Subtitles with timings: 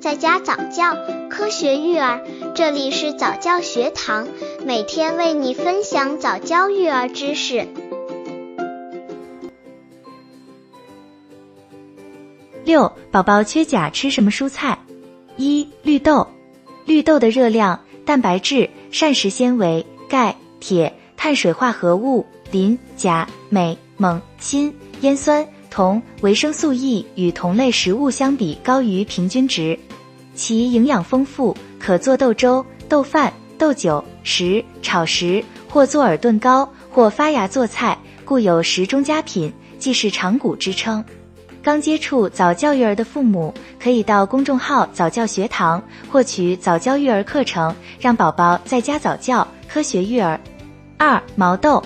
[0.00, 0.96] 在家早教，
[1.28, 2.24] 科学育儿，
[2.54, 4.28] 这里是早教学堂，
[4.64, 7.66] 每天为你分享早教育儿知识。
[12.64, 14.78] 六，宝宝缺钾吃什么蔬菜？
[15.36, 16.28] 一、绿豆，
[16.84, 25.44] 绿豆的热量、蛋白质、膳食纤维、钙、铁、碳水化合物、磷、钾、镁、锰、锌、烟酸。
[25.70, 29.78] 铜、维生素 E 与同类食物相比高于平均值，
[30.38, 41.04] 其营养丰富，可做豆粥、豆饭、豆酒、食、炒食，或做耳炖糕，或发芽做菜，故有食中佳品，既是长谷之称。
[41.60, 50.38] 刚接触早教育儿的父母，可以到公众号早教学堂获取早教育儿课程，让宝宝在家早教，科学育儿。
[50.96, 51.82] 二、毛豆。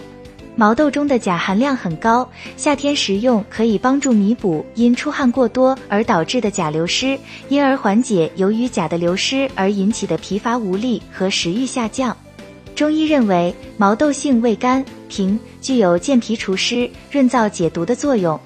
[0.55, 12.15] 毛豆中的钾含量很高，夏天食用可以帮助弥补因出汗过多而导致的钾流失，因而缓解由于钾的流失而引起的疲乏无力和食欲下降。
[12.74, 18.38] 中医认为，毛豆性味甘平，具有健脾除湿、润燥解毒的作用。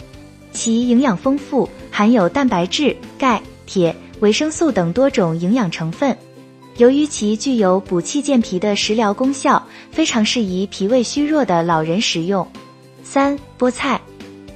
[0.52, 6.16] 其营养丰富，含有蛋白质、钙、铁、维生素等多种营养成分。
[6.78, 12.46] 由于其具有补气健脾的食疗功效，非常适宜脾胃虚弱的老人食用。
[13.02, 13.98] 三、菠菜，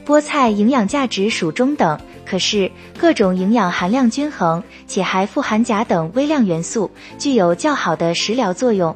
[0.05, 8.95] 菠菜营养价值属中等，可是各种营养含量均衡，且还富含钾等微量元素，具有较好的食疗作用。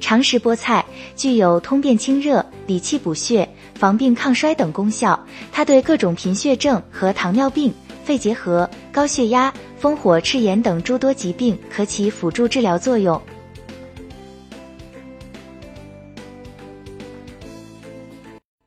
[0.00, 5.18] 常食菠菜具有通便清热、理气补血、防病抗衰等功效，
[5.52, 7.72] 它对各种贫血症和糖尿病、
[8.04, 9.54] 肺结核、高血压。
[9.80, 13.20] 烽火、赤炎等诸多疾病可起辅助治疗作用。